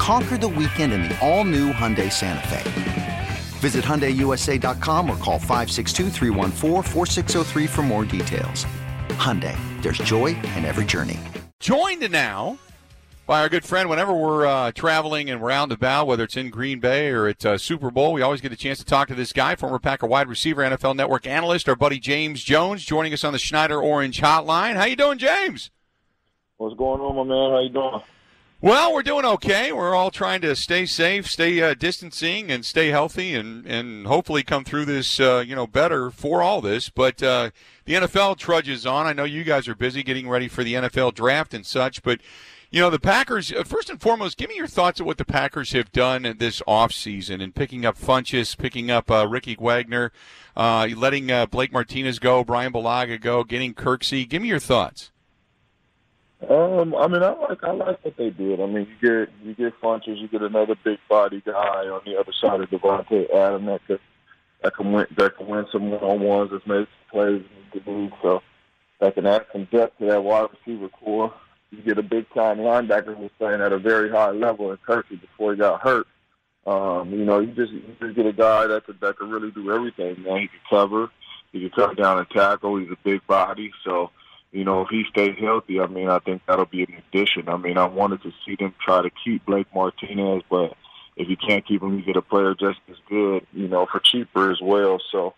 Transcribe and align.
Conquer 0.00 0.38
the 0.38 0.48
weekend 0.48 0.94
in 0.94 1.02
the 1.02 1.18
all 1.20 1.44
new 1.44 1.74
Hyundai 1.74 2.10
Santa 2.10 2.48
Fe. 2.48 3.28
Visit 3.58 3.84
HyundaiUSA.com 3.84 5.10
or 5.10 5.16
call 5.18 5.38
562 5.38 6.08
for 7.68 7.82
more 7.82 8.06
details. 8.06 8.64
Hyundai, 9.10 9.54
there's 9.82 9.98
joy 9.98 10.28
in 10.56 10.64
every 10.64 10.86
journey. 10.86 11.20
Joined 11.60 12.10
now 12.10 12.58
by 13.26 13.42
our 13.42 13.50
good 13.50 13.62
friend 13.62 13.90
whenever 13.90 14.14
we're 14.14 14.46
uh, 14.46 14.72
traveling 14.72 15.28
and 15.28 15.38
we're 15.38 15.50
out 15.50 15.64
and 15.64 15.72
about, 15.72 16.06
whether 16.06 16.24
it's 16.24 16.36
in 16.38 16.48
Green 16.48 16.80
Bay 16.80 17.10
or 17.10 17.28
at 17.28 17.44
uh, 17.44 17.58
Super 17.58 17.90
Bowl, 17.90 18.14
we 18.14 18.22
always 18.22 18.40
get 18.40 18.52
a 18.52 18.56
chance 18.56 18.78
to 18.78 18.86
talk 18.86 19.08
to 19.08 19.14
this 19.14 19.34
guy, 19.34 19.54
former 19.54 19.78
Packer 19.78 20.06
wide 20.06 20.28
receiver, 20.28 20.62
NFL 20.62 20.96
Network 20.96 21.26
analyst, 21.26 21.68
our 21.68 21.76
buddy 21.76 21.98
James 21.98 22.42
Jones, 22.42 22.86
joining 22.86 23.12
us 23.12 23.22
on 23.22 23.34
the 23.34 23.38
Schneider 23.38 23.78
Orange 23.78 24.22
Hotline. 24.22 24.76
How 24.76 24.86
you 24.86 24.96
doing, 24.96 25.18
James? 25.18 25.70
What's 26.56 26.74
going 26.74 27.02
on, 27.02 27.16
my 27.16 27.24
man? 27.24 27.50
How 27.50 27.60
you 27.60 27.68
doing? 27.68 28.00
Well, 28.62 28.92
we're 28.92 29.02
doing 29.02 29.24
okay. 29.24 29.72
We're 29.72 29.94
all 29.94 30.10
trying 30.10 30.42
to 30.42 30.54
stay 30.54 30.84
safe, 30.84 31.26
stay 31.26 31.62
uh, 31.62 31.72
distancing, 31.72 32.50
and 32.50 32.62
stay 32.62 32.88
healthy, 32.88 33.34
and, 33.34 33.64
and 33.64 34.06
hopefully 34.06 34.42
come 34.42 34.64
through 34.64 34.84
this, 34.84 35.18
uh, 35.18 35.42
you 35.46 35.56
know, 35.56 35.66
better 35.66 36.10
for 36.10 36.42
all 36.42 36.60
this. 36.60 36.90
But 36.90 37.22
uh, 37.22 37.52
the 37.86 37.94
NFL 37.94 38.36
trudges 38.36 38.84
on. 38.84 39.06
I 39.06 39.14
know 39.14 39.24
you 39.24 39.44
guys 39.44 39.66
are 39.66 39.74
busy 39.74 40.02
getting 40.02 40.28
ready 40.28 40.46
for 40.46 40.62
the 40.62 40.74
NFL 40.74 41.14
draft 41.14 41.54
and 41.54 41.64
such, 41.64 42.02
but 42.02 42.20
you 42.70 42.82
know 42.82 42.90
the 42.90 42.98
Packers. 42.98 43.50
Uh, 43.50 43.64
first 43.64 43.88
and 43.88 43.98
foremost, 43.98 44.36
give 44.36 44.50
me 44.50 44.56
your 44.56 44.66
thoughts 44.66 45.00
on 45.00 45.06
what 45.06 45.16
the 45.16 45.24
Packers 45.24 45.72
have 45.72 45.90
done 45.90 46.36
this 46.38 46.60
offseason 46.68 47.42
and 47.42 47.54
picking 47.54 47.86
up 47.86 47.96
Funchess, 47.96 48.58
picking 48.58 48.90
up 48.90 49.10
uh, 49.10 49.26
Ricky 49.26 49.56
Wagner, 49.58 50.12
uh, 50.54 50.86
letting 50.94 51.28
Blake 51.46 51.72
Martinez 51.72 52.18
go, 52.18 52.44
Brian 52.44 52.74
Bulaga 52.74 53.18
go, 53.18 53.42
getting 53.42 53.72
Kirksey. 53.72 54.28
Give 54.28 54.42
me 54.42 54.48
your 54.48 54.58
thoughts. 54.58 55.10
Um, 56.48 56.94
I 56.94 57.06
mean, 57.06 57.22
I 57.22 57.32
like 57.32 57.62
I 57.62 57.72
like 57.72 58.02
what 58.02 58.16
they 58.16 58.30
did. 58.30 58.60
I 58.60 58.66
mean, 58.66 58.86
you 59.00 59.26
get 59.26 59.34
you 59.42 59.54
get 59.54 59.80
Funchess, 59.80 60.18
you 60.18 60.28
get 60.28 60.42
another 60.42 60.74
big 60.82 60.98
body 61.08 61.42
guy 61.44 61.86
on 61.88 62.00
the 62.06 62.18
other 62.18 62.32
side 62.32 62.60
of 62.60 62.70
Davante 62.70 63.30
Adam 63.34 63.66
that 63.66 63.86
could 63.86 64.00
that 64.62 64.74
can 64.74 64.92
win 64.92 65.06
that 65.16 65.36
can 65.36 65.46
win 65.46 65.66
some 65.70 65.90
one 65.90 66.00
on 66.00 66.20
ones, 66.20 66.50
that's 66.50 66.66
made 66.66 66.86
some 66.86 67.10
plays 67.10 67.42
in 67.74 67.82
the 67.84 67.90
league. 67.90 68.12
So 68.22 68.42
that 69.00 69.14
can 69.14 69.26
add 69.26 69.46
some 69.52 69.68
depth 69.70 69.98
to 69.98 70.06
that 70.06 70.24
wide 70.24 70.48
receiver 70.50 70.88
core. 70.88 71.34
You 71.70 71.82
get 71.82 71.98
a 71.98 72.02
big 72.02 72.26
time 72.32 72.58
linebacker 72.58 73.16
who's 73.16 73.30
playing 73.38 73.60
at 73.60 73.72
a 73.72 73.78
very 73.78 74.10
high 74.10 74.30
level 74.30 74.70
in 74.70 74.78
Kirksey 74.78 75.20
before 75.20 75.52
he 75.52 75.58
got 75.58 75.82
hurt. 75.82 76.06
Um, 76.66 77.10
you 77.10 77.24
know, 77.24 77.40
you 77.40 77.48
just 77.48 77.72
you 77.72 77.82
just 78.00 78.16
get 78.16 78.26
a 78.26 78.32
guy 78.32 78.66
that 78.66 78.86
could 78.86 78.98
that 79.00 79.16
could 79.16 79.30
really 79.30 79.50
do 79.50 79.70
everything. 79.72 80.22
Man, 80.22 80.40
he 80.40 80.48
can 80.48 80.60
cover, 80.70 81.10
he 81.52 81.60
can 81.60 81.70
cut 81.70 81.96
down 81.98 82.18
and 82.18 82.30
tackle. 82.30 82.78
He's 82.78 82.90
a 82.90 82.96
big 83.04 83.26
body, 83.26 83.70
so 83.84 84.10
you 84.52 84.64
know, 84.64 84.82
if 84.82 84.88
he 84.88 85.04
stays 85.10 85.36
healthy, 85.38 85.80
I 85.80 85.86
mean, 85.86 86.08
I 86.08 86.18
think 86.18 86.42
that'll 86.46 86.66
be 86.66 86.82
an 86.82 87.02
addition. 87.08 87.48
I 87.48 87.56
mean, 87.56 87.78
I 87.78 87.86
wanted 87.86 88.22
to 88.22 88.32
see 88.44 88.56
them 88.56 88.74
try 88.84 89.02
to 89.02 89.10
keep 89.24 89.46
Blake 89.46 89.68
Martinez, 89.74 90.42
but 90.50 90.76
if 91.16 91.28
you 91.28 91.36
can't 91.36 91.66
keep 91.66 91.82
him, 91.82 91.98
you 91.98 92.04
get 92.04 92.16
a 92.16 92.22
player 92.22 92.54
just 92.54 92.80
as 92.90 92.96
good, 93.08 93.46
you 93.52 93.68
know, 93.68 93.86
for 93.90 94.00
cheaper 94.00 94.50
as 94.50 94.58
well. 94.60 95.00
So 95.12 95.34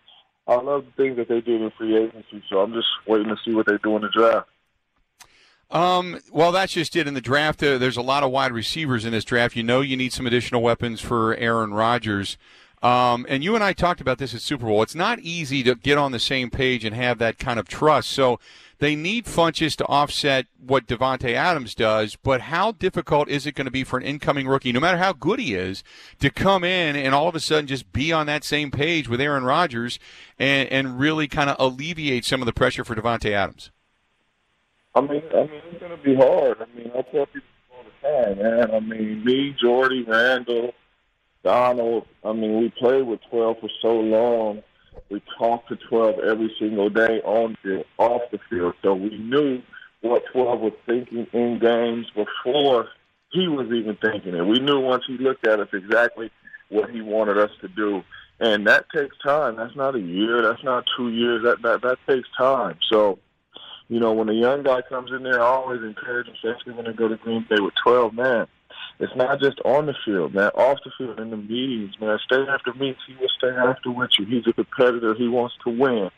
I 0.46 0.54
love 0.54 0.86
the 0.86 1.02
things 1.02 1.16
that 1.16 1.28
they 1.28 1.40
did 1.40 1.60
in 1.60 1.70
free 1.72 1.96
agency. 1.96 2.42
So 2.48 2.60
I'm 2.60 2.72
just 2.72 2.88
waiting 3.06 3.28
to 3.28 3.36
see 3.44 3.54
what 3.54 3.66
they 3.66 3.76
do 3.82 3.96
in 3.96 4.02
the 4.02 4.08
draft. 4.08 4.48
Um, 5.70 6.20
well, 6.30 6.52
that's 6.52 6.72
just 6.72 6.94
it 6.96 7.08
in 7.08 7.14
the 7.14 7.20
draft. 7.20 7.62
Uh, 7.62 7.78
there's 7.78 7.96
a 7.96 8.02
lot 8.02 8.22
of 8.22 8.30
wide 8.30 8.52
receivers 8.52 9.04
in 9.04 9.12
this 9.12 9.24
draft. 9.24 9.56
You 9.56 9.62
know, 9.62 9.80
you 9.80 9.96
need 9.96 10.12
some 10.12 10.26
additional 10.26 10.62
weapons 10.62 11.00
for 11.00 11.34
Aaron 11.36 11.72
Rodgers. 11.72 12.36
Um, 12.82 13.24
and 13.28 13.44
you 13.44 13.54
and 13.54 13.62
I 13.62 13.72
talked 13.72 14.00
about 14.00 14.18
this 14.18 14.34
at 14.34 14.42
Super 14.42 14.66
Bowl. 14.66 14.82
It's 14.82 14.94
not 14.94 15.20
easy 15.20 15.62
to 15.62 15.74
get 15.76 15.98
on 15.98 16.12
the 16.12 16.18
same 16.18 16.50
page 16.50 16.84
and 16.84 16.94
have 16.94 17.18
that 17.18 17.38
kind 17.38 17.58
of 17.58 17.68
trust. 17.68 18.10
So 18.10 18.40
they 18.82 18.96
need 18.96 19.26
Funchess 19.26 19.76
to 19.76 19.86
offset 19.86 20.46
what 20.58 20.88
Davante 20.88 21.34
Adams 21.34 21.72
does, 21.72 22.16
but 22.16 22.40
how 22.40 22.72
difficult 22.72 23.28
is 23.28 23.46
it 23.46 23.54
going 23.54 23.66
to 23.66 23.70
be 23.70 23.84
for 23.84 23.96
an 23.96 24.02
incoming 24.02 24.48
rookie, 24.48 24.72
no 24.72 24.80
matter 24.80 24.98
how 24.98 25.12
good 25.12 25.38
he 25.38 25.54
is, 25.54 25.84
to 26.18 26.30
come 26.30 26.64
in 26.64 26.96
and 26.96 27.14
all 27.14 27.28
of 27.28 27.36
a 27.36 27.40
sudden 27.40 27.68
just 27.68 27.92
be 27.92 28.12
on 28.12 28.26
that 28.26 28.42
same 28.42 28.72
page 28.72 29.08
with 29.08 29.20
Aaron 29.20 29.44
Rodgers 29.44 30.00
and, 30.36 30.68
and 30.70 30.98
really 30.98 31.28
kind 31.28 31.48
of 31.48 31.54
alleviate 31.60 32.24
some 32.24 32.42
of 32.42 32.46
the 32.46 32.52
pressure 32.52 32.84
for 32.84 32.96
Davante 32.96 33.30
Adams? 33.30 33.70
I 34.96 35.00
mean, 35.02 35.22
I 35.32 35.42
mean, 35.42 35.62
it's 35.70 35.78
going 35.78 35.96
to 35.96 36.02
be 36.02 36.16
hard. 36.16 36.56
I 36.60 36.76
mean, 36.76 36.90
I 36.90 37.02
tell 37.02 37.26
people 37.26 37.48
all 37.70 37.84
the 37.84 38.34
time, 38.34 38.38
man. 38.42 38.70
I 38.72 38.80
mean, 38.80 39.24
me, 39.24 39.54
Jordy, 39.62 40.02
Randall, 40.02 40.74
Donald. 41.44 42.08
I 42.24 42.32
mean, 42.32 42.58
we 42.58 42.70
played 42.70 43.06
with 43.06 43.20
12 43.30 43.60
for 43.60 43.70
so 43.80 43.94
long 44.00 44.64
we 45.10 45.22
talked 45.38 45.68
to 45.68 45.76
12 45.76 46.18
every 46.20 46.54
single 46.58 46.90
day 46.90 47.20
on 47.24 47.56
the 47.64 47.84
off 47.98 48.22
the 48.30 48.38
field, 48.50 48.74
so 48.82 48.94
we 48.94 49.16
knew 49.18 49.62
what 50.00 50.24
12 50.32 50.60
was 50.60 50.72
thinking 50.86 51.26
in 51.32 51.58
games 51.58 52.06
before 52.14 52.88
he 53.30 53.48
was 53.48 53.66
even 53.72 53.96
thinking 53.96 54.34
it. 54.34 54.46
We 54.46 54.58
knew 54.58 54.80
once 54.80 55.04
he 55.06 55.16
looked 55.16 55.46
at 55.46 55.60
us 55.60 55.68
exactly 55.72 56.30
what 56.68 56.90
he 56.90 57.00
wanted 57.00 57.38
us 57.38 57.50
to 57.60 57.68
do, 57.68 58.02
and 58.40 58.66
that 58.66 58.86
takes 58.94 59.16
time. 59.24 59.56
That's 59.56 59.76
not 59.76 59.94
a 59.94 60.00
year. 60.00 60.42
That's 60.42 60.64
not 60.64 60.84
two 60.96 61.10
years. 61.10 61.42
That 61.44 61.62
that 61.62 61.82
that 61.82 61.98
takes 62.08 62.28
time. 62.36 62.78
So, 62.90 63.18
you 63.88 64.00
know, 64.00 64.12
when 64.12 64.28
a 64.28 64.34
young 64.34 64.62
guy 64.62 64.82
comes 64.82 65.10
in 65.12 65.22
there, 65.22 65.40
I 65.40 65.46
always 65.46 65.82
encourage 65.82 66.26
him, 66.26 66.34
especially 66.34 66.72
when 66.74 66.86
they 66.86 66.92
go 66.92 67.08
to 67.08 67.16
Green 67.16 67.46
Bay 67.48 67.60
with 67.60 67.74
12 67.84 68.14
man 68.14 68.46
it's 69.02 69.16
not 69.16 69.40
just 69.40 69.58
on 69.64 69.86
the 69.86 69.94
field, 70.04 70.32
man. 70.32 70.52
Off 70.54 70.78
the 70.84 70.92
field, 70.96 71.18
in 71.18 71.30
the 71.30 71.36
meetings, 71.36 71.98
man. 72.00 72.20
Stay 72.24 72.40
after 72.48 72.72
meets. 72.74 73.00
He 73.04 73.16
will 73.16 73.28
stay 73.36 73.50
after 73.50 73.90
with 73.90 74.10
you. 74.16 74.24
He's 74.26 74.46
a 74.46 74.52
competitor. 74.52 75.14
He 75.14 75.26
wants 75.26 75.56
to 75.64 75.70
win. 75.70 76.08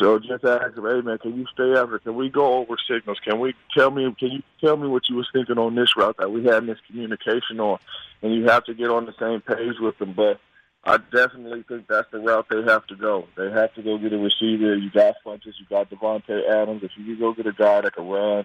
So 0.00 0.18
just 0.18 0.44
ask 0.44 0.76
him, 0.76 0.84
hey 0.84 1.00
man, 1.00 1.18
can 1.18 1.36
you 1.36 1.46
stay 1.54 1.72
after? 1.78 2.00
Can 2.00 2.16
we 2.16 2.28
go 2.28 2.54
over 2.54 2.74
signals? 2.90 3.20
Can 3.24 3.38
we 3.38 3.54
tell 3.72 3.92
me? 3.92 4.12
Can 4.18 4.32
you 4.32 4.42
tell 4.60 4.76
me 4.76 4.88
what 4.88 5.08
you 5.08 5.14
was 5.14 5.28
thinking 5.32 5.58
on 5.58 5.76
this 5.76 5.96
route 5.96 6.16
that 6.18 6.32
we 6.32 6.44
had 6.44 6.64
miscommunication 6.64 7.60
on? 7.60 7.78
And 8.20 8.34
you 8.34 8.46
have 8.46 8.64
to 8.64 8.74
get 8.74 8.90
on 8.90 9.06
the 9.06 9.14
same 9.20 9.40
page 9.40 9.78
with 9.78 9.96
them. 9.98 10.12
But 10.12 10.40
I 10.82 10.96
definitely 10.96 11.62
think 11.68 11.86
that's 11.86 12.10
the 12.10 12.18
route 12.18 12.46
they 12.50 12.62
have 12.64 12.84
to 12.88 12.96
go. 12.96 13.28
They 13.36 13.48
have 13.52 13.72
to 13.74 13.82
go 13.82 13.96
get 13.98 14.12
a 14.12 14.18
receiver. 14.18 14.74
You 14.74 14.90
got 14.90 15.14
Funchess, 15.24 15.54
you 15.60 15.66
got 15.70 15.88
Davante 15.88 16.50
Adams. 16.50 16.82
If 16.82 16.90
you 16.96 17.16
go 17.16 17.32
get 17.32 17.46
a 17.46 17.52
guy 17.52 17.82
that 17.82 17.94
can 17.94 18.08
run 18.08 18.44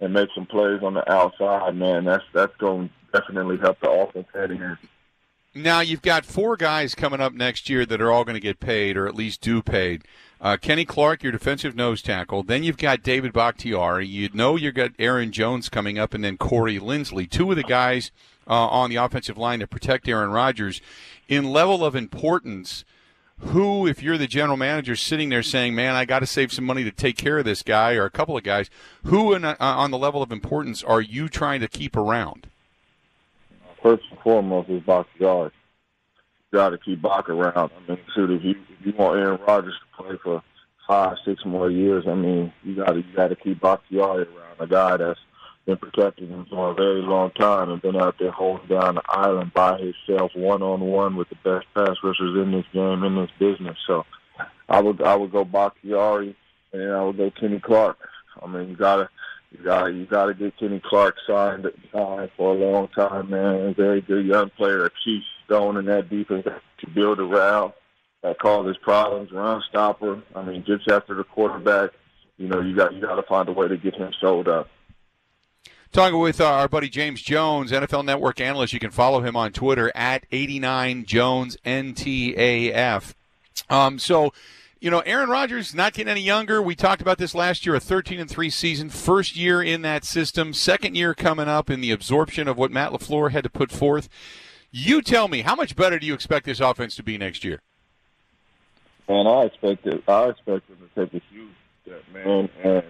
and 0.00 0.12
make 0.12 0.28
some 0.34 0.46
plays 0.46 0.82
on 0.82 0.94
the 0.94 1.10
outside, 1.10 1.76
man, 1.76 2.04
that's 2.04 2.24
that's 2.34 2.54
going 2.56 2.90
definitely 3.12 3.58
help 3.58 3.80
the 3.80 3.90
offense 3.90 4.26
heading 4.34 4.60
in. 4.60 4.78
Now 5.54 5.80
you've 5.80 6.02
got 6.02 6.26
four 6.26 6.56
guys 6.56 6.94
coming 6.94 7.20
up 7.20 7.32
next 7.32 7.70
year 7.70 7.86
that 7.86 8.02
are 8.02 8.12
all 8.12 8.24
going 8.24 8.34
to 8.34 8.40
get 8.40 8.60
paid, 8.60 8.96
or 8.96 9.06
at 9.08 9.14
least 9.14 9.40
do 9.40 9.62
paid. 9.62 10.04
Uh, 10.38 10.58
Kenny 10.58 10.84
Clark, 10.84 11.22
your 11.22 11.32
defensive 11.32 11.74
nose 11.74 12.02
tackle. 12.02 12.42
Then 12.42 12.62
you've 12.62 12.76
got 12.76 13.02
David 13.02 13.32
Bakhtiari. 13.32 14.06
You 14.06 14.28
know 14.34 14.56
you've 14.56 14.74
got 14.74 14.90
Aaron 14.98 15.32
Jones 15.32 15.70
coming 15.70 15.98
up, 15.98 16.12
and 16.12 16.22
then 16.22 16.36
Corey 16.36 16.78
Linsley, 16.78 17.28
two 17.28 17.50
of 17.50 17.56
the 17.56 17.62
guys 17.62 18.10
uh, 18.46 18.66
on 18.66 18.90
the 18.90 18.96
offensive 18.96 19.38
line 19.38 19.60
to 19.60 19.66
protect 19.66 20.08
Aaron 20.08 20.30
Rodgers. 20.30 20.82
In 21.26 21.50
level 21.50 21.86
of 21.86 21.96
importance, 21.96 22.84
who, 23.38 23.86
if 23.86 24.02
you're 24.02 24.18
the 24.18 24.26
general 24.26 24.58
manager 24.58 24.94
sitting 24.94 25.30
there 25.30 25.42
saying, 25.42 25.74
"Man, 25.74 25.94
I 25.94 26.04
got 26.04 26.18
to 26.18 26.26
save 26.26 26.52
some 26.52 26.66
money 26.66 26.84
to 26.84 26.92
take 26.92 27.16
care 27.16 27.38
of 27.38 27.46
this 27.46 27.62
guy 27.62 27.94
or 27.94 28.04
a 28.04 28.10
couple 28.10 28.36
of 28.36 28.44
guys," 28.44 28.68
who 29.04 29.32
in, 29.32 29.44
uh, 29.44 29.56
on 29.58 29.90
the 29.90 29.98
level 29.98 30.22
of 30.22 30.30
importance 30.30 30.82
are 30.82 31.00
you 31.00 31.30
trying 31.30 31.60
to 31.62 31.68
keep 31.68 31.96
around? 31.96 32.48
First 33.86 34.02
and 34.10 34.18
foremost 34.18 34.68
is 34.68 34.82
Bakhtiari. 34.82 35.52
You 36.50 36.58
got 36.58 36.70
to 36.70 36.78
keep 36.78 37.00
Bach 37.00 37.28
around. 37.28 37.70
I 37.70 37.88
mean, 37.88 38.00
shoot, 38.16 38.32
if 38.32 38.42
you 38.42 38.56
if 38.80 38.84
you 38.84 38.92
want 38.98 39.20
Aaron 39.20 39.38
Rodgers 39.46 39.74
to 39.78 40.02
play 40.02 40.16
for 40.24 40.42
five, 40.88 41.18
six 41.24 41.44
more 41.44 41.70
years, 41.70 42.04
I 42.08 42.14
mean, 42.14 42.52
you 42.64 42.74
got 42.74 42.94
to 42.94 42.96
you 42.96 43.14
got 43.14 43.28
to 43.28 43.36
keep 43.36 43.60
Bakhtiari 43.60 44.22
around, 44.22 44.56
a 44.58 44.66
guy 44.66 44.96
that's 44.96 45.20
been 45.66 45.76
protecting 45.76 46.30
him 46.30 46.46
for 46.50 46.72
a 46.72 46.74
very 46.74 47.00
long 47.00 47.30
time 47.30 47.70
and 47.70 47.80
been 47.80 47.94
out 47.94 48.16
there 48.18 48.32
holding 48.32 48.66
down 48.66 48.96
the 48.96 49.02
island 49.08 49.54
by 49.54 49.78
himself, 49.78 50.32
one 50.34 50.62
on 50.62 50.80
one 50.80 51.14
with 51.14 51.28
the 51.28 51.36
best 51.44 51.66
pass 51.72 51.96
rushers 52.02 52.42
in 52.42 52.50
this 52.50 52.66
game, 52.72 53.04
in 53.04 53.14
this 53.14 53.30
business. 53.38 53.78
So 53.86 54.04
I 54.68 54.80
would 54.80 55.00
I 55.00 55.14
would 55.14 55.30
go 55.30 55.44
Bakhtiari. 55.44 56.34
and 56.72 56.92
I 56.92 57.04
would 57.04 57.18
go 57.18 57.30
Kenny 57.30 57.60
Clark. 57.60 57.98
I 58.42 58.48
mean, 58.48 58.68
you 58.68 58.74
gotta, 58.74 59.08
you 59.56 59.64
gotta, 59.64 59.92
you 59.92 60.06
gotta 60.06 60.34
get 60.34 60.58
Kenny 60.58 60.80
Clark 60.84 61.16
signed, 61.26 61.66
signed 61.92 62.30
for 62.36 62.54
a 62.54 62.58
long 62.58 62.88
time, 62.88 63.30
man. 63.30 63.74
Very 63.74 64.00
good 64.00 64.26
young 64.26 64.50
player, 64.50 64.84
a 64.84 64.90
key 65.04 65.22
stone 65.44 65.76
in 65.76 65.84
that 65.86 66.10
defense 66.10 66.44
to 66.44 66.90
build 66.90 67.20
around. 67.20 67.72
That 68.22 68.38
causes 68.38 68.76
problems, 68.82 69.32
run 69.32 69.62
stopper. 69.68 70.22
I 70.34 70.42
mean, 70.42 70.64
just 70.66 70.90
after 70.90 71.14
the 71.14 71.24
quarterback, 71.24 71.90
you 72.38 72.48
know, 72.48 72.60
you 72.60 72.74
got 72.74 72.94
you 72.94 73.00
got 73.00 73.16
to 73.16 73.22
find 73.22 73.48
a 73.48 73.52
way 73.52 73.68
to 73.68 73.76
get 73.76 73.94
him 73.94 74.12
sold 74.20 74.48
up. 74.48 74.68
Talking 75.92 76.18
with 76.18 76.40
uh, 76.40 76.50
our 76.50 76.66
buddy 76.68 76.88
James 76.88 77.22
Jones, 77.22 77.70
NFL 77.70 78.04
Network 78.04 78.40
analyst. 78.40 78.72
You 78.72 78.80
can 78.80 78.90
follow 78.90 79.20
him 79.20 79.36
on 79.36 79.52
Twitter 79.52 79.92
at 79.94 80.28
89JonesNTAF. 80.30 83.14
Um, 83.70 83.98
so, 83.98 84.34
you 84.80 84.90
know, 84.90 85.00
Aaron 85.00 85.28
Rodgers 85.28 85.74
not 85.74 85.94
getting 85.94 86.10
any 86.10 86.20
younger. 86.20 86.60
We 86.60 86.74
talked 86.74 87.00
about 87.00 87.18
this 87.18 87.34
last 87.34 87.64
year, 87.64 87.74
a 87.74 87.80
13 87.80 88.20
and 88.20 88.28
3 88.28 88.50
season, 88.50 88.90
first 88.90 89.36
year 89.36 89.62
in 89.62 89.82
that 89.82 90.04
system, 90.04 90.52
second 90.52 90.94
year 90.94 91.14
coming 91.14 91.48
up 91.48 91.70
in 91.70 91.80
the 91.80 91.90
absorption 91.90 92.46
of 92.46 92.58
what 92.58 92.70
Matt 92.70 92.92
LaFleur 92.92 93.30
had 93.30 93.44
to 93.44 93.50
put 93.50 93.72
forth. 93.72 94.08
You 94.70 95.00
tell 95.00 95.28
me, 95.28 95.42
how 95.42 95.54
much 95.54 95.76
better 95.76 95.98
do 95.98 96.06
you 96.06 96.14
expect 96.14 96.44
this 96.44 96.60
offense 96.60 96.96
to 96.96 97.02
be 97.02 97.16
next 97.16 97.44
year? 97.44 97.62
Man, 99.08 99.26
I 99.26 99.42
expect 99.42 99.86
it. 99.86 100.02
I 100.08 100.28
expect 100.28 100.68
them 100.68 100.78
to 100.94 101.06
take 101.06 101.22
a 101.22 101.24
huge 101.32 101.54
step, 101.82 102.02
man. 102.12 102.26
Mm-hmm. 102.48 102.68
And 102.68 102.82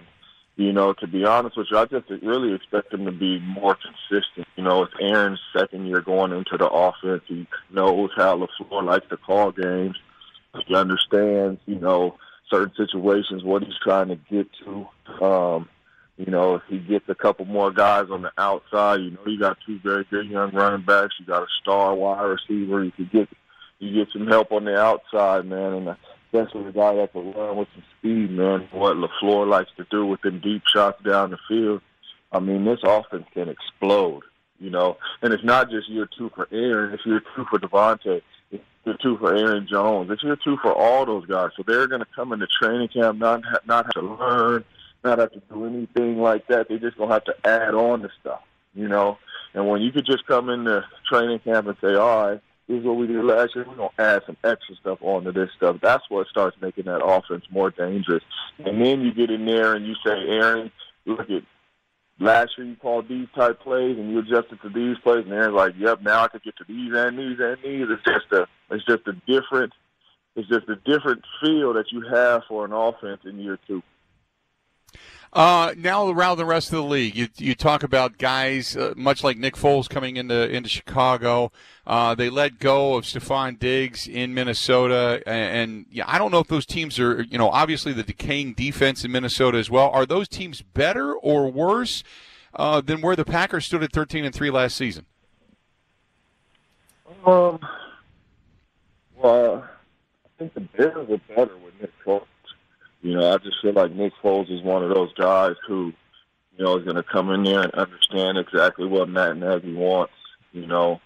you 0.57 0.73
know, 0.73 0.91
to 0.93 1.07
be 1.07 1.23
honest 1.23 1.55
with 1.55 1.67
you, 1.69 1.77
I 1.77 1.85
just 1.85 2.09
really 2.23 2.53
expect 2.53 2.91
him 2.91 3.05
to 3.05 3.11
be 3.11 3.39
more 3.39 3.75
consistent. 3.75 4.47
You 4.55 4.63
know, 4.63 4.83
it's 4.83 4.93
Aaron's 4.99 5.39
second 5.55 5.85
year 5.85 6.01
going 6.01 6.31
into 6.31 6.57
the 6.57 6.67
offense. 6.67 7.21
He 7.27 7.47
knows 7.69 8.09
how 8.15 8.35
LaFleur 8.35 8.83
likes 8.83 9.07
to 9.09 9.17
call 9.17 9.51
games. 9.51 9.95
He 10.65 10.75
understands, 10.75 11.59
you 11.65 11.79
know, 11.79 12.15
certain 12.49 12.73
situations, 12.75 13.43
what 13.43 13.63
he's 13.63 13.77
trying 13.83 14.07
to 14.09 14.15
get 14.15 14.47
to. 14.63 15.23
Um, 15.23 15.69
you 16.17 16.31
know, 16.31 16.55
if 16.55 16.63
he 16.67 16.79
gets 16.79 17.07
a 17.09 17.15
couple 17.15 17.45
more 17.45 17.71
guys 17.71 18.09
on 18.09 18.23
the 18.23 18.31
outside, 18.37 19.01
you 19.01 19.11
know, 19.11 19.19
you 19.25 19.39
got 19.39 19.57
two 19.65 19.79
very 19.79 20.03
good 20.09 20.27
young 20.27 20.51
running 20.51 20.85
backs. 20.85 21.15
You 21.19 21.25
got 21.25 21.43
a 21.43 21.47
star 21.61 21.93
wide 21.93 22.23
receiver. 22.23 22.83
You 22.83 22.91
could 22.91 23.11
get 23.11 23.29
you 23.79 23.93
get 23.93 24.11
some 24.11 24.25
help 24.25 24.51
on 24.51 24.65
the 24.65 24.75
outside, 24.75 25.45
man. 25.45 25.73
And 25.73 25.95
especially 26.33 26.69
a 26.69 26.71
guy 26.71 26.95
that 26.95 27.11
can 27.11 27.31
run 27.33 27.57
with 27.57 27.67
some 27.73 27.83
speed, 27.99 28.31
man. 28.31 28.67
What 28.71 28.97
LaFleur 28.97 29.47
likes 29.47 29.69
to 29.77 29.85
do 29.91 30.05
with 30.05 30.21
them 30.21 30.39
deep 30.39 30.63
shots 30.73 31.01
down 31.03 31.31
the 31.31 31.37
field. 31.47 31.81
I 32.31 32.39
mean, 32.39 32.65
this 32.65 32.79
offense 32.83 33.25
can 33.33 33.47
explode, 33.49 34.23
you 34.59 34.69
know. 34.69 34.97
And 35.21 35.33
it's 35.33 35.43
not 35.43 35.69
just 35.69 35.89
year 35.89 36.09
two 36.17 36.31
for 36.35 36.47
Aaron. 36.51 36.93
It's 36.93 37.05
year 37.05 37.21
two 37.35 37.45
for 37.49 37.59
Davante. 37.59 38.21
Year 38.87 38.97
two 39.01 39.17
for 39.17 39.35
Aaron 39.35 39.67
Jones. 39.69 40.09
It's 40.09 40.23
year 40.23 40.37
two 40.41 40.57
for 40.61 40.73
all 40.73 41.05
those 41.05 41.25
guys. 41.25 41.51
So 41.57 41.63
they're 41.67 41.87
going 41.87 42.01
to 42.01 42.07
come 42.15 42.31
into 42.31 42.47
training 42.61 42.87
camp 42.87 43.19
not 43.19 43.41
not 43.65 43.85
have 43.85 43.93
to 43.93 44.01
learn, 44.01 44.63
not 45.03 45.19
have 45.19 45.31
to 45.33 45.41
do 45.51 45.65
anything 45.65 46.19
like 46.19 46.47
that. 46.47 46.69
They're 46.69 46.79
just 46.79 46.97
going 46.97 47.09
to 47.09 47.13
have 47.13 47.25
to 47.25 47.35
add 47.45 47.75
on 47.75 48.01
to 48.01 48.09
stuff, 48.21 48.41
you 48.73 48.87
know. 48.87 49.17
And 49.53 49.67
when 49.67 49.81
you 49.81 49.91
could 49.91 50.05
just 50.05 50.25
come 50.25 50.49
into 50.49 50.83
training 51.11 51.39
camp 51.39 51.67
and 51.67 51.77
say, 51.81 51.95
all 51.95 52.29
right, 52.29 52.41
this 52.67 52.79
is 52.79 52.85
what 52.85 52.97
we 52.97 53.07
did 53.07 53.23
last 53.23 53.55
year. 53.55 53.65
We're 53.67 53.75
going 53.75 53.89
to 53.97 54.01
add 54.01 54.21
some 54.25 54.37
extra 54.43 54.75
stuff 54.75 54.99
onto 55.01 55.31
this 55.31 55.49
stuff. 55.57 55.77
That's 55.81 56.03
what 56.09 56.27
starts 56.27 56.57
making 56.61 56.85
that 56.85 57.03
offense 57.03 57.45
more 57.49 57.71
dangerous. 57.71 58.23
And 58.59 58.81
then 58.81 59.01
you 59.01 59.13
get 59.13 59.31
in 59.31 59.45
there 59.45 59.73
and 59.73 59.85
you 59.85 59.95
say, 60.05 60.11
Aaron, 60.11 60.71
look 61.05 61.29
at 61.29 61.43
last 62.19 62.51
year 62.57 62.67
you 62.67 62.75
called 62.75 63.07
these 63.07 63.27
type 63.35 63.59
plays 63.61 63.97
and 63.97 64.11
you 64.11 64.19
adjusted 64.19 64.59
to 64.61 64.69
these 64.69 64.97
plays, 64.99 65.25
and 65.25 65.33
Aaron's 65.33 65.55
like, 65.55 65.73
yep, 65.77 66.01
now 66.01 66.23
I 66.23 66.27
can 66.27 66.41
get 66.43 66.57
to 66.57 66.63
these 66.67 66.91
and 66.93 67.17
these 67.17 67.37
and 67.39 67.57
these. 67.63 67.87
It's 67.89 68.03
just 68.03 68.31
a, 68.31 68.47
it's 68.71 68.85
just 68.85 69.07
a 69.07 69.13
different, 69.27 69.73
it's 70.35 70.49
just 70.49 70.67
a 70.69 70.75
different 70.75 71.23
feel 71.41 71.73
that 71.73 71.91
you 71.91 72.01
have 72.13 72.43
for 72.47 72.65
an 72.65 72.73
offense 72.73 73.21
in 73.25 73.39
year 73.39 73.59
two. 73.67 73.81
Uh, 75.33 75.73
now 75.77 76.07
around 76.09 76.37
the 76.37 76.45
rest 76.45 76.69
of 76.69 76.77
the 76.77 76.83
league, 76.83 77.15
you, 77.15 77.27
you 77.35 77.53
talk 77.53 77.83
about 77.83 78.17
guys 78.17 78.75
uh, 78.77 78.93
much 78.95 79.23
like 79.23 79.37
Nick 79.37 79.55
Foles 79.55 79.89
coming 79.89 80.17
into 80.17 80.49
into 80.49 80.69
Chicago. 80.69 81.51
Uh, 81.85 82.15
they 82.15 82.29
let 82.29 82.59
go 82.59 82.95
of 82.95 83.03
Stefon 83.03 83.59
Diggs 83.59 84.07
in 84.07 84.33
Minnesota, 84.33 85.21
and, 85.27 85.71
and, 85.71 85.85
yeah, 85.91 86.05
I 86.07 86.17
don't 86.17 86.31
know 86.31 86.39
if 86.39 86.47
those 86.47 86.65
teams 86.65 86.99
are 86.99 87.21
you 87.21 87.37
know 87.37 87.49
obviously 87.49 87.93
the 87.93 88.03
decaying 88.03 88.53
defense 88.53 89.03
in 89.03 89.11
Minnesota 89.11 89.57
as 89.57 89.69
well. 89.69 89.89
Are 89.89 90.05
those 90.05 90.27
teams 90.27 90.61
better 90.61 91.13
or 91.13 91.51
worse 91.51 92.03
uh, 92.55 92.81
than 92.81 93.01
where 93.01 93.15
the 93.15 93.25
Packers 93.25 93.65
stood 93.65 93.83
at 93.83 93.91
thirteen 93.91 94.25
and 94.25 94.33
three 94.33 94.49
last 94.49 94.75
season? 94.75 95.05
Um, 97.25 97.59
well, 99.15 99.67
I 100.25 100.29
think 100.39 100.53
the 100.53 100.61
Bears 100.61 101.09
are 101.09 101.35
better 101.35 101.57
with 101.57 101.79
Nick 101.81 101.91
Foles. 102.03 102.25
You 103.07 103.15
know, 103.15 103.33
I 103.33 103.37
just 103.37 103.61
feel 103.61 103.71
like 103.71 103.93
Nick 103.93 104.11
Foles 104.21 104.51
is 104.51 104.61
one 104.61 104.83
of 104.83 104.93
those 104.93 105.13
guys 105.13 105.55
who, 105.65 105.93
you 106.57 106.65
know, 106.65 106.77
is 106.77 106.83
going 106.83 106.97
to 106.97 107.03
come 107.03 107.31
in 107.31 107.43
there 107.43 107.61
and 107.61 107.73
understand 107.73 108.37
exactly 108.37 108.85
what 108.85 109.07
Matt 109.07 109.37
Nagy 109.37 109.73
wants. 109.73 110.11
You 110.51 110.67
know, 110.67 110.99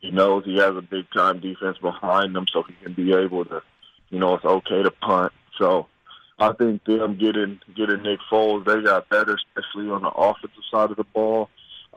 he 0.00 0.10
knows 0.10 0.44
he 0.44 0.56
has 0.56 0.74
a 0.74 0.82
big 0.82 1.06
time 1.14 1.38
defense 1.38 1.78
behind 1.78 2.36
him, 2.36 2.46
so 2.52 2.64
he 2.64 2.74
can 2.82 2.94
be 2.94 3.12
able 3.12 3.44
to, 3.44 3.62
you 4.10 4.18
know, 4.18 4.34
it's 4.34 4.44
okay 4.44 4.82
to 4.82 4.90
punt. 4.90 5.32
So 5.56 5.86
I 6.36 6.52
think 6.52 6.82
them 6.82 7.16
getting 7.16 7.60
getting 7.76 8.02
Nick 8.02 8.18
Foles, 8.28 8.64
they 8.64 8.82
got 8.82 9.08
better, 9.08 9.36
especially 9.36 9.88
on 9.88 10.02
the 10.02 10.10
offensive 10.10 10.64
side 10.68 10.90
of 10.90 10.96
the 10.96 11.04
ball. 11.04 11.48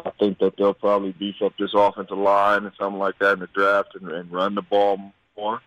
I 0.05 0.11
think 0.19 0.37
that 0.41 0.57
they'll 0.57 0.75
probably 0.75 1.13
beef 1.13 1.41
up 1.43 1.53
this 1.57 1.73
offensive 1.73 2.19
line 2.19 2.65
and 2.65 2.73
something 2.79 2.99
like 2.99 3.17
that 3.17 3.33
in 3.33 3.39
the 3.39 3.47
draft 3.47 3.95
and, 3.95 4.11
and 4.11 4.31
run 4.31 4.53
the 4.53 4.61
ball 4.61 5.11
more. 5.35 5.59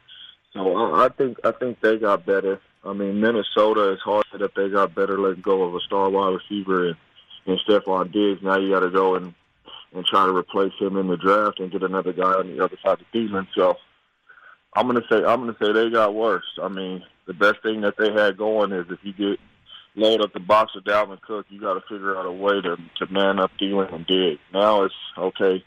So 0.52 0.94
I 0.94 1.08
think 1.08 1.38
I 1.42 1.50
think 1.50 1.80
they 1.80 1.98
got 1.98 2.24
better. 2.24 2.60
I 2.84 2.92
mean, 2.92 3.20
Minnesota 3.20 3.92
is 3.92 4.00
hard 4.00 4.24
that 4.38 4.54
they 4.54 4.68
got 4.68 4.94
better 4.94 5.18
letting 5.18 5.42
go 5.42 5.62
of 5.62 5.74
a 5.74 5.80
star 5.80 6.10
wide 6.10 6.38
receiver 6.40 6.88
and, 6.88 6.96
and 7.46 7.58
Stefon 7.60 8.12
Diggs. 8.12 8.42
Now 8.42 8.58
you 8.58 8.70
got 8.70 8.80
to 8.80 8.90
go 8.90 9.14
and 9.14 9.34
and 9.94 10.06
try 10.06 10.24
to 10.24 10.34
replace 10.34 10.72
him 10.78 10.96
in 10.96 11.06
the 11.06 11.16
draft 11.16 11.60
and 11.60 11.70
get 11.70 11.82
another 11.82 12.12
guy 12.12 12.32
on 12.32 12.48
the 12.48 12.64
other 12.64 12.76
side 12.82 13.00
of 13.00 13.06
Thielen. 13.14 13.46
So 13.54 13.76
I'm 14.74 14.86
gonna 14.86 15.02
say 15.10 15.18
I'm 15.18 15.40
gonna 15.40 15.56
say 15.60 15.72
they 15.72 15.90
got 15.90 16.14
worse. 16.14 16.46
I 16.62 16.68
mean, 16.68 17.04
the 17.26 17.34
best 17.34 17.62
thing 17.62 17.82
that 17.82 17.96
they 17.98 18.10
had 18.12 18.36
going 18.36 18.72
is 18.72 18.86
if 18.90 18.98
you 19.02 19.12
get 19.12 19.38
load 19.94 20.22
up 20.22 20.32
the 20.32 20.40
box 20.40 20.74
with 20.74 20.84
Dalvin 20.84 21.20
Cook, 21.20 21.46
you 21.50 21.60
got 21.60 21.74
to 21.74 21.82
figure 21.82 22.16
out 22.16 22.26
a 22.26 22.32
way 22.32 22.60
to 22.60 22.76
to 22.98 23.12
man 23.12 23.38
up 23.38 23.50
Thielen 23.60 23.92
and 23.92 24.06
Diggs. 24.06 24.40
Now 24.52 24.84
it's 24.84 24.94
okay, 25.18 25.62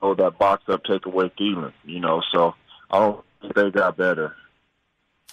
load 0.00 0.18
that 0.18 0.38
box 0.38 0.64
up, 0.68 0.84
take 0.84 1.06
away 1.06 1.30
Thielen. 1.38 1.72
You 1.84 2.00
know, 2.00 2.22
so 2.32 2.54
I 2.90 3.00
don't 3.00 3.24
think 3.42 3.54
they 3.54 3.70
got 3.70 3.96
better. 3.96 4.34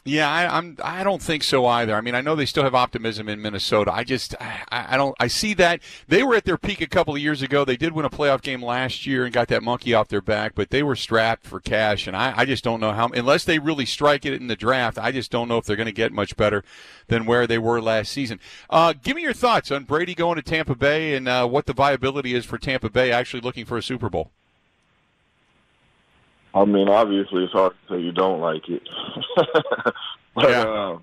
Yeah, 0.06 0.30
I, 0.30 0.58
I'm. 0.58 0.78
I 0.84 1.02
don't 1.06 1.22
think 1.22 1.44
so 1.44 1.66
either. 1.66 1.96
I 1.96 2.02
mean, 2.02 2.14
I 2.14 2.20
know 2.20 2.36
they 2.36 2.46
still 2.46 2.66
have 2.66 2.76
optimism 2.76 3.30
in 3.30 3.42
Minnesota. 3.42 3.94
I 3.94 4.04
just, 4.04 4.36
I, 4.42 4.66
I 4.70 4.98
don't. 4.98 5.16
I 5.18 5.28
see 5.28 5.54
that 5.54 5.80
they 6.10 6.24
were 6.24 6.36
at 6.36 6.44
their 6.44 6.58
peak 6.58 6.82
a 6.82 6.88
couple 6.88 7.16
of 7.16 7.22
years 7.22 7.42
ago. 7.42 7.64
They 7.64 7.78
did 7.78 7.94
win 7.94 8.04
a 8.04 8.10
playoff 8.10 8.42
game 8.42 8.62
last 8.62 9.06
year 9.06 9.24
and 9.24 9.34
got 9.34 9.48
that 9.48 9.64
monkey 9.64 9.94
off 9.94 10.10
their 10.10 10.22
back, 10.22 10.56
but 10.56 10.72
they 10.72 10.84
were 10.84 10.98
strapped 10.98 11.48
for 11.48 11.62
cash. 11.62 12.06
And 12.06 12.18
I, 12.18 12.34
I 12.36 12.44
just 12.44 12.66
don't 12.66 12.82
know 12.82 12.92
how, 12.92 13.08
unless 13.10 13.46
they 13.46 13.60
really 13.60 13.86
strike 13.86 14.26
it 14.26 14.34
in 14.34 14.48
the 14.48 14.58
draft. 14.58 15.00
I 15.00 15.14
just 15.14 15.32
don't 15.32 15.48
know 15.48 15.58
if 15.58 15.66
they're 15.66 15.78
going 15.78 15.86
to 15.86 15.94
get 15.94 16.12
much 16.12 16.36
better 16.36 16.66
than 17.08 17.26
where 17.26 17.48
they 17.48 17.58
were 17.58 17.82
last 17.82 18.12
season. 18.12 18.42
Uh, 18.70 18.94
give 19.02 19.16
me 19.16 19.22
your 19.22 19.32
thoughts 19.32 19.72
on 19.72 19.86
Brady 19.86 20.16
going 20.16 20.36
to 20.36 20.42
Tampa 20.42 20.76
Bay 20.76 21.16
and 21.16 21.30
uh, 21.30 21.48
what 21.48 21.66
the 21.66 21.74
viability 21.74 22.34
is 22.34 22.44
for 22.44 22.58
Tampa 22.58 22.90
Bay 22.90 23.10
actually 23.14 23.40
looking 23.40 23.64
for 23.64 23.78
a 23.78 23.84
Super 23.84 24.10
Bowl. 24.10 24.32
I 26.54 26.66
mean, 26.66 26.88
obviously, 26.88 27.44
it's 27.44 27.54
hard 27.54 27.74
to 27.74 27.94
say 27.96 28.02
you 28.02 28.12
don't 28.12 28.40
like 28.40 28.68
it. 28.70 28.84
but, 30.36 30.50
Yeah. 30.50 30.64
uh, 30.64 31.00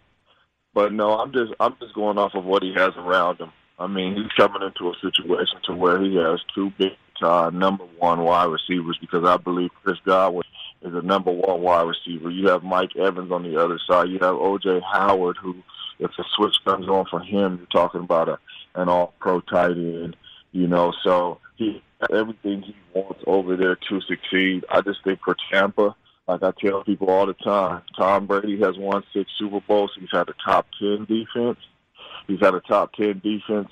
but 0.75 0.93
no, 0.93 1.19
I'm 1.19 1.33
just 1.33 1.53
I'm 1.59 1.77
just 1.81 1.95
going 1.95 2.19
off 2.19 2.35
of 2.35 2.45
what 2.45 2.63
he 2.63 2.73
has 2.75 2.93
around 2.97 3.39
him. 3.41 3.53
I 3.79 3.87
mean, 3.87 4.15
he's 4.15 4.31
coming 4.37 4.63
into 4.63 4.91
a 4.91 4.95
situation 5.01 5.59
to 5.65 5.75
where 5.75 6.01
he 6.01 6.17
has 6.17 6.41
two 6.55 6.71
big 6.79 6.93
time 7.21 7.59
number 7.59 7.85
one 7.99 8.21
wide 8.21 8.45
receivers 8.51 8.99
because 9.01 9.25
I 9.25 9.37
believe 9.37 9.71
Chris 9.83 9.99
Godwin 10.05 10.45
is 10.83 10.95
a 10.95 11.03
number 11.03 11.33
one 11.33 11.61
wide 11.63 11.87
receiver. 11.89 12.31
You 12.31 12.49
have 12.49 12.63
Mike 12.63 12.95
Evans 12.97 13.33
on 13.33 13.43
the 13.43 13.63
other 13.63 13.79
side. 13.89 14.09
You 14.09 14.19
have 14.21 14.37
O.J. 14.37 14.81
Howard, 14.93 15.37
who, 15.43 15.57
if 15.99 16.11
the 16.17 16.25
switch 16.37 16.55
comes 16.65 16.89
on 16.89 17.07
for 17.11 17.21
him, 17.21 17.57
you're 17.59 17.67
talking 17.67 18.03
about 18.03 18.29
a 18.29 18.39
an 18.75 18.89
all 18.89 19.15
pro 19.19 19.41
tight 19.41 19.73
end. 19.73 20.17
You 20.53 20.67
know, 20.67 20.93
so 21.05 21.39
he 21.57 21.83
everything 22.11 22.63
he 22.63 22.77
wants 22.95 23.23
over 23.27 23.57
there 23.57 23.77
to 23.77 24.01
succeed. 24.03 24.65
I 24.71 24.81
just 24.81 25.05
think 25.05 25.21
for 25.25 25.37
Tampa, 25.53 25.95
like 26.27 26.43
I 26.43 26.53
tell 26.65 26.85
people 26.85 27.11
all 27.11 27.27
the 27.27 27.35
time, 27.35 27.83
Tom 27.99 28.27
Brady 28.27 28.59
has 28.61 28.77
won 28.79 29.03
six 29.13 29.31
Super 29.39 29.61
Bowls. 29.61 29.91
He's 29.99 30.09
had 30.13 30.29
a 30.29 30.35
top 30.45 30.67
ten 30.79 31.05
defense. 31.07 31.59
He's 32.27 32.41
had 32.41 32.55
a 32.55 32.61
top 32.61 32.93
ten 32.95 33.21
defense 33.23 33.69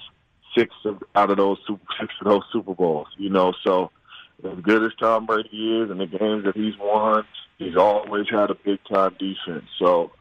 six 0.57 0.75
of, 0.85 1.03
out 1.15 1.31
of 1.31 1.37
those 1.37 1.59
six 2.01 2.13
of 2.21 2.27
those 2.27 2.43
Super 2.53 2.75
Bowls. 2.75 3.09
You 3.17 3.31
know, 3.31 3.53
so 3.65 3.91
as 4.45 4.59
good 4.61 4.85
as 4.85 4.93
Tom 5.01 5.27
Brady 5.27 5.81
is 5.81 5.91
and 5.91 6.01
the 6.01 6.07
games 6.07 6.45
that 6.45 6.57
he's 6.57 6.77
won, 6.79 7.25
he's 7.59 7.77
always 7.77 8.27
had 8.31 8.51
a 8.51 8.55
big 8.55 8.79
time 8.91 9.17
defense. 9.19 9.67
So 9.79 10.13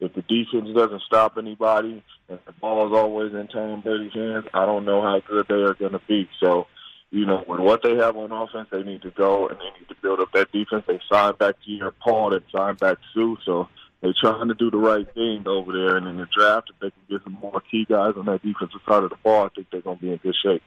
if 0.00 0.14
the 0.14 0.22
defense 0.22 0.68
doesn't 0.74 1.02
stop 1.02 1.38
anybody 1.38 2.02
and 2.28 2.38
the 2.46 2.52
ball 2.52 2.86
is 2.86 2.98
always 2.98 3.32
in 3.32 3.48
Tom 3.48 3.80
Brady's 3.80 4.12
hands, 4.12 4.46
I 4.52 4.66
don't 4.66 4.84
know 4.84 5.02
how 5.02 5.20
good 5.26 5.46
they 5.48 5.54
are 5.54 5.74
going 5.74 5.92
to 5.92 6.00
be. 6.06 6.28
So 6.40 6.66
you 7.10 7.24
know, 7.24 7.44
with 7.46 7.60
what 7.60 7.82
they 7.82 7.96
have 7.96 8.16
on 8.16 8.32
offense, 8.32 8.68
they 8.70 8.82
need 8.82 9.02
to 9.02 9.10
go 9.10 9.48
and 9.48 9.58
they 9.58 9.78
need 9.78 9.88
to 9.88 9.94
build 10.02 10.20
up 10.20 10.32
that 10.32 10.50
defense. 10.52 10.84
They 10.86 11.00
signed 11.10 11.38
back 11.38 11.54
Pierre 11.64 11.92
Paul, 11.92 12.30
they 12.30 12.40
signed 12.54 12.78
back 12.78 12.98
Suh, 13.14 13.34
so 13.44 13.68
they're 14.00 14.14
trying 14.20 14.48
to 14.48 14.54
do 14.54 14.70
the 14.70 14.76
right 14.76 15.06
thing 15.14 15.44
over 15.46 15.72
there. 15.72 15.96
And 15.96 16.06
in 16.06 16.16
the 16.16 16.26
draft, 16.36 16.70
if 16.70 16.78
they 16.80 16.90
can 16.90 17.02
get 17.08 17.24
some 17.24 17.38
more 17.40 17.62
key 17.70 17.86
guys 17.88 18.14
on 18.16 18.26
that 18.26 18.42
defensive 18.42 18.80
side 18.88 19.04
of 19.04 19.10
the 19.10 19.16
ball, 19.16 19.46
I 19.46 19.48
think 19.54 19.68
they're 19.70 19.80
going 19.80 19.98
to 19.98 20.02
be 20.02 20.12
in 20.12 20.18
good 20.18 20.34
shape. 20.42 20.62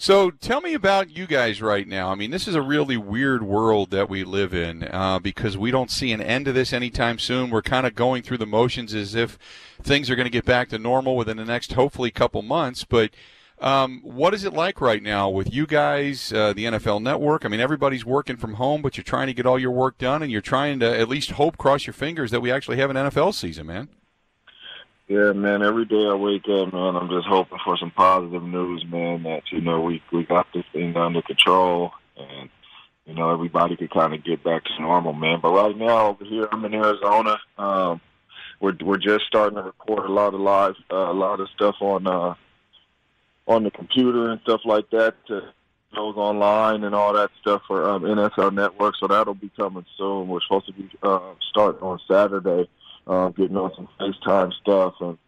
So 0.00 0.30
tell 0.30 0.60
me 0.60 0.74
about 0.74 1.10
you 1.10 1.26
guys 1.26 1.60
right 1.60 1.86
now. 1.86 2.10
I 2.10 2.14
mean, 2.14 2.30
this 2.30 2.46
is 2.46 2.54
a 2.54 2.62
really 2.62 2.96
weird 2.96 3.42
world 3.42 3.90
that 3.90 4.08
we 4.08 4.22
live 4.22 4.54
in 4.54 4.84
uh, 4.84 5.18
because 5.18 5.58
we 5.58 5.72
don't 5.72 5.90
see 5.90 6.12
an 6.12 6.20
end 6.20 6.44
to 6.44 6.52
this 6.52 6.72
anytime 6.72 7.18
soon. 7.18 7.50
We're 7.50 7.62
kind 7.62 7.84
of 7.84 7.96
going 7.96 8.22
through 8.22 8.38
the 8.38 8.46
motions 8.46 8.94
as 8.94 9.16
if 9.16 9.36
things 9.82 10.08
are 10.08 10.14
going 10.14 10.26
to 10.26 10.30
get 10.30 10.44
back 10.44 10.68
to 10.68 10.78
normal 10.78 11.16
within 11.16 11.36
the 11.36 11.44
next, 11.44 11.72
hopefully, 11.72 12.12
couple 12.12 12.42
months. 12.42 12.84
But 12.84 13.10
um, 13.60 14.00
what 14.02 14.34
is 14.34 14.44
it 14.44 14.52
like 14.52 14.80
right 14.80 15.02
now 15.02 15.28
with 15.28 15.52
you 15.52 15.66
guys, 15.66 16.32
uh, 16.32 16.52
the 16.52 16.64
NFL 16.64 17.02
Network? 17.02 17.44
I 17.44 17.48
mean, 17.48 17.60
everybody's 17.60 18.04
working 18.04 18.36
from 18.36 18.54
home, 18.54 18.82
but 18.82 18.96
you're 18.96 19.04
trying 19.04 19.26
to 19.26 19.34
get 19.34 19.46
all 19.46 19.58
your 19.58 19.72
work 19.72 19.98
done, 19.98 20.22
and 20.22 20.30
you're 20.30 20.40
trying 20.40 20.78
to 20.80 20.98
at 20.98 21.08
least 21.08 21.32
hope, 21.32 21.58
cross 21.58 21.86
your 21.86 21.94
fingers, 21.94 22.30
that 22.30 22.40
we 22.40 22.52
actually 22.52 22.76
have 22.76 22.90
an 22.90 22.96
NFL 22.96 23.34
season, 23.34 23.66
man. 23.66 23.88
Yeah, 25.08 25.32
man. 25.32 25.62
Every 25.62 25.86
day 25.86 26.06
I 26.06 26.14
wake 26.14 26.44
up, 26.50 26.72
man, 26.72 26.94
I'm 26.94 27.08
just 27.08 27.26
hoping 27.26 27.58
for 27.64 27.76
some 27.78 27.90
positive 27.90 28.42
news, 28.42 28.84
man. 28.86 29.22
That 29.22 29.42
you 29.50 29.62
know 29.62 29.80
we 29.80 30.02
we 30.12 30.22
got 30.24 30.46
this 30.52 30.64
thing 30.72 30.94
under 30.96 31.22
control, 31.22 31.92
and 32.16 32.50
you 33.06 33.14
know 33.14 33.32
everybody 33.32 33.74
could 33.76 33.90
kind 33.90 34.12
of 34.12 34.22
get 34.22 34.44
back 34.44 34.64
to 34.64 34.82
normal, 34.82 35.14
man. 35.14 35.40
But 35.40 35.52
right 35.54 35.76
now 35.76 36.08
over 36.08 36.24
here, 36.26 36.46
I'm 36.52 36.64
in 36.66 36.74
Arizona. 36.74 37.38
Um, 37.56 38.02
we're 38.60 38.76
we're 38.82 38.98
just 38.98 39.24
starting 39.26 39.56
to 39.56 39.62
record 39.62 40.04
a 40.04 40.12
lot 40.12 40.34
of 40.34 40.40
live, 40.40 40.74
uh, 40.92 41.10
a 41.10 41.14
lot 41.14 41.40
of 41.40 41.48
stuff 41.54 41.76
on 41.80 42.06
uh, 42.06 42.34
on 43.48 43.64
the 43.64 43.70
computer 43.70 44.30
and 44.30 44.40
stuff 44.42 44.60
like 44.64 44.88
that 44.90 45.14
to 45.26 45.42
goes 45.94 46.16
online 46.16 46.84
and 46.84 46.94
all 46.94 47.14
that 47.14 47.30
stuff 47.40 47.62
for 47.66 47.88
um, 47.88 48.02
NFL 48.02 48.52
Network. 48.52 48.94
So 49.00 49.06
that'll 49.06 49.34
be 49.34 49.50
coming 49.56 49.86
soon. 49.96 50.28
We're 50.28 50.42
supposed 50.42 50.66
to 50.66 50.72
be 50.74 50.88
uh, 51.02 51.32
starting 51.50 51.80
on 51.80 51.98
Saturday 52.06 52.68
uh, 53.08 53.28
getting 53.30 53.56
on 53.56 53.72
some 53.74 53.88
FaceTime 53.98 54.52
stuff 54.54 54.94
and 55.00 55.18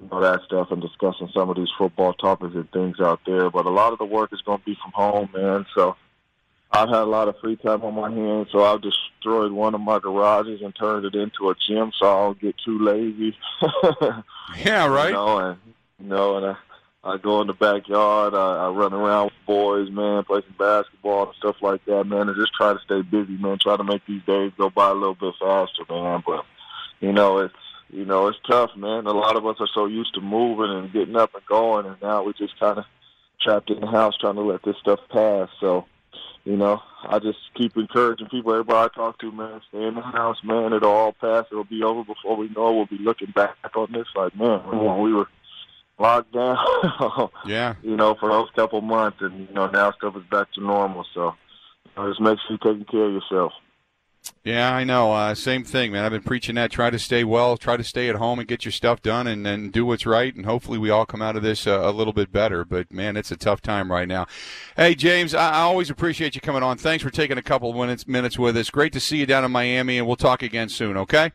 you 0.00 0.08
know 0.10 0.20
that 0.20 0.42
stuff 0.44 0.70
and 0.70 0.80
discussing 0.80 1.28
some 1.34 1.50
of 1.50 1.56
these 1.56 1.68
football 1.76 2.12
topics 2.14 2.54
and 2.54 2.70
things 2.70 3.00
out 3.00 3.20
there. 3.26 3.50
But 3.50 3.66
a 3.66 3.70
lot 3.70 3.92
of 3.92 3.98
the 3.98 4.04
work 4.04 4.32
is 4.32 4.42
going 4.42 4.58
to 4.58 4.64
be 4.64 4.76
from 4.80 4.92
home, 4.92 5.30
man. 5.34 5.66
So 5.74 5.96
I've 6.70 6.88
had 6.88 7.02
a 7.02 7.04
lot 7.04 7.28
of 7.28 7.38
free 7.40 7.56
time 7.56 7.82
on 7.82 7.94
my 7.94 8.10
hands, 8.10 8.48
so 8.52 8.64
I've 8.64 8.82
destroyed 8.82 9.52
one 9.52 9.74
of 9.74 9.80
my 9.80 9.98
garages 9.98 10.62
and 10.62 10.74
turned 10.74 11.06
it 11.06 11.14
into 11.14 11.50
a 11.50 11.54
gym, 11.66 11.92
so 11.98 12.06
I 12.06 12.24
don't 12.26 12.40
get 12.40 12.56
too 12.64 12.78
lazy. 12.78 13.36
yeah, 14.64 14.86
right. 14.86 15.08
You 15.08 15.14
know, 15.14 15.38
and 15.38 15.58
you 16.00 16.08
know, 16.08 16.36
and 16.36 16.46
I, 16.46 16.56
I 17.06 17.18
go 17.18 17.40
in 17.40 17.46
the 17.46 17.52
backyard. 17.52 18.34
I, 18.34 18.66
I 18.66 18.68
run 18.70 18.92
around 18.92 19.26
with 19.26 19.46
boys, 19.46 19.90
man, 19.90 20.24
play 20.24 20.40
some 20.42 20.56
basketball 20.58 21.26
and 21.26 21.34
stuff 21.36 21.56
like 21.62 21.84
that, 21.84 22.04
man, 22.04 22.28
and 22.28 22.36
just 22.36 22.52
try 22.54 22.72
to 22.72 22.80
stay 22.84 23.02
busy, 23.02 23.36
man. 23.36 23.58
Try 23.62 23.76
to 23.76 23.84
make 23.84 24.04
these 24.06 24.24
days 24.24 24.50
go 24.58 24.70
by 24.70 24.90
a 24.90 24.94
little 24.94 25.14
bit 25.14 25.34
faster, 25.40 25.84
man. 25.88 26.24
But 26.26 26.44
you 27.00 27.12
know, 27.12 27.38
it's 27.38 27.54
you 27.90 28.04
know, 28.04 28.26
it's 28.26 28.38
tough, 28.48 28.70
man. 28.76 29.06
A 29.06 29.12
lot 29.12 29.36
of 29.36 29.46
us 29.46 29.56
are 29.60 29.68
so 29.72 29.86
used 29.86 30.14
to 30.14 30.20
moving 30.20 30.70
and 30.76 30.92
getting 30.92 31.14
up 31.14 31.32
and 31.34 31.46
going, 31.46 31.86
and 31.86 31.96
now 32.02 32.24
we're 32.24 32.32
just 32.32 32.58
kind 32.58 32.78
of 32.78 32.84
trapped 33.40 33.70
in 33.70 33.80
the 33.80 33.86
house 33.86 34.16
trying 34.18 34.34
to 34.34 34.42
let 34.42 34.64
this 34.64 34.76
stuff 34.80 34.98
pass. 35.08 35.48
So, 35.60 35.86
you 36.44 36.56
know, 36.56 36.82
I 37.04 37.20
just 37.20 37.38
keep 37.54 37.76
encouraging 37.76 38.26
people, 38.28 38.52
everybody 38.52 38.90
I 38.90 38.96
talk 38.96 39.20
to, 39.20 39.30
man, 39.30 39.60
stay 39.68 39.84
in 39.84 39.94
the 39.94 40.00
house, 40.00 40.38
man. 40.42 40.72
It'll 40.72 40.90
all 40.90 41.12
pass. 41.12 41.44
It'll 41.52 41.62
be 41.62 41.84
over 41.84 42.02
before 42.02 42.36
we 42.36 42.48
know. 42.48 42.70
It. 42.70 42.74
We'll 42.74 42.98
be 42.98 42.98
looking 42.98 43.30
back 43.30 43.54
on 43.76 43.92
this 43.92 44.08
like, 44.16 44.34
man, 44.34 44.58
when 44.66 45.02
we 45.02 45.12
were 45.12 45.28
locked 45.98 46.32
down, 46.32 46.56
yeah, 47.46 47.74
you 47.82 47.96
know, 47.96 48.14
for 48.14 48.28
those 48.28 48.48
couple 48.54 48.80
months, 48.80 49.18
and 49.20 49.48
you 49.48 49.54
know, 49.54 49.66
now 49.66 49.92
stuff 49.92 50.16
is 50.16 50.24
back 50.30 50.52
to 50.52 50.60
normal. 50.60 51.04
So, 51.14 51.34
you 51.84 51.90
know, 51.96 52.08
just 52.08 52.20
make 52.20 52.38
sure 52.40 52.58
you're 52.62 52.74
taking 52.74 52.86
care 52.86 53.04
of 53.04 53.12
yourself. 53.12 53.52
Yeah, 54.44 54.72
I 54.72 54.84
know. 54.84 55.12
Uh, 55.12 55.34
same 55.34 55.64
thing, 55.64 55.92
man. 55.92 56.04
I've 56.04 56.12
been 56.12 56.22
preaching 56.22 56.54
that. 56.56 56.70
Try 56.70 56.90
to 56.90 56.98
stay 56.98 57.24
well. 57.24 57.56
Try 57.56 57.76
to 57.76 57.84
stay 57.84 58.08
at 58.08 58.16
home 58.16 58.38
and 58.38 58.46
get 58.46 58.64
your 58.64 58.72
stuff 58.72 59.02
done, 59.02 59.26
and 59.26 59.44
then 59.44 59.70
do 59.70 59.84
what's 59.84 60.06
right. 60.06 60.34
And 60.34 60.44
hopefully, 60.46 60.78
we 60.78 60.90
all 60.90 61.06
come 61.06 61.22
out 61.22 61.36
of 61.36 61.42
this 61.42 61.66
uh, 61.66 61.80
a 61.82 61.90
little 61.90 62.12
bit 62.12 62.32
better. 62.32 62.64
But 62.64 62.92
man, 62.92 63.16
it's 63.16 63.30
a 63.30 63.36
tough 63.36 63.60
time 63.60 63.90
right 63.90 64.08
now. 64.08 64.26
Hey, 64.76 64.94
James, 64.94 65.34
I, 65.34 65.50
I 65.50 65.60
always 65.62 65.90
appreciate 65.90 66.34
you 66.34 66.40
coming 66.40 66.62
on. 66.62 66.78
Thanks 66.78 67.02
for 67.02 67.10
taking 67.10 67.38
a 67.38 67.42
couple 67.42 67.70
of 67.70 67.76
minutes 67.76 68.06
minutes 68.06 68.38
with 68.38 68.56
us. 68.56 68.70
Great 68.70 68.92
to 68.92 69.00
see 69.00 69.18
you 69.18 69.26
down 69.26 69.44
in 69.44 69.50
Miami, 69.50 69.98
and 69.98 70.06
we'll 70.06 70.16
talk 70.16 70.42
again 70.42 70.68
soon. 70.68 70.96
Okay. 70.96 71.32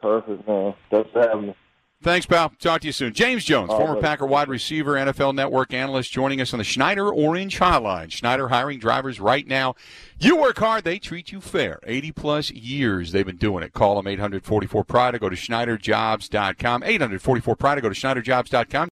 Perfect, 0.00 0.46
man. 0.46 0.74
Thanks 0.90 1.10
for 1.12 1.20
having 1.20 1.48
me. 1.48 1.56
Thanks, 2.00 2.26
pal. 2.26 2.52
Talk 2.60 2.82
to 2.82 2.86
you 2.86 2.92
soon. 2.92 3.12
James 3.12 3.44
Jones, 3.44 3.70
former 3.70 3.94
buddy. 3.94 4.02
Packer 4.02 4.26
wide 4.26 4.48
receiver, 4.48 4.94
NFL 4.94 5.34
Network 5.34 5.74
analyst, 5.74 6.12
joining 6.12 6.40
us 6.40 6.52
on 6.52 6.58
the 6.58 6.64
Schneider 6.64 7.12
Orange 7.12 7.58
Hotline. 7.58 8.12
Schneider 8.12 8.48
hiring 8.48 8.78
drivers 8.78 9.18
right 9.18 9.44
now. 9.44 9.74
You 10.20 10.36
work 10.36 10.58
hard, 10.58 10.84
they 10.84 11.00
treat 11.00 11.32
you 11.32 11.40
fair. 11.40 11.80
80 11.84 12.12
plus 12.12 12.50
years 12.52 13.10
they've 13.10 13.26
been 13.26 13.36
doing 13.36 13.64
it. 13.64 13.72
Call 13.72 13.96
them 13.96 14.06
844 14.06 14.84
Pride 14.84 15.16
or 15.16 15.18
go 15.18 15.28
to 15.28 15.34
SchneiderJobs.com. 15.34 16.84
844 16.84 17.56
Pride 17.56 17.78
or 17.78 17.80
go 17.80 17.88
to 17.88 17.94
SchneiderJobs.com. 17.94 18.88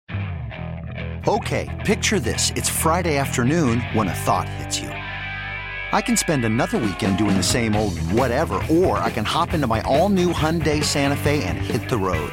Okay, 1.28 1.82
picture 1.86 2.18
this. 2.20 2.50
It's 2.56 2.68
Friday 2.68 3.18
afternoon 3.18 3.80
when 3.94 4.08
a 4.08 4.14
thought 4.14 4.48
hits 4.48 4.80
you. 4.80 4.88
I 4.88 6.02
can 6.02 6.16
spend 6.16 6.44
another 6.44 6.78
weekend 6.78 7.18
doing 7.18 7.36
the 7.36 7.42
same 7.42 7.76
old 7.76 7.98
whatever, 8.10 8.60
or 8.68 8.98
I 8.98 9.10
can 9.10 9.24
hop 9.24 9.54
into 9.54 9.68
my 9.68 9.80
all 9.82 10.08
new 10.08 10.32
Hyundai 10.32 10.82
Santa 10.82 11.16
Fe 11.16 11.44
and 11.44 11.56
hit 11.58 11.88
the 11.88 11.96
road. 11.96 12.32